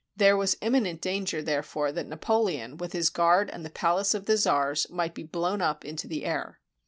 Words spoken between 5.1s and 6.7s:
be blown up into the air.